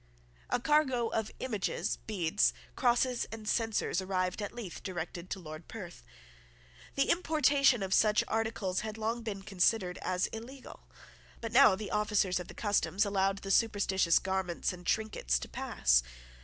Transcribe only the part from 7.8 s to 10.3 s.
of such articles had long been considered as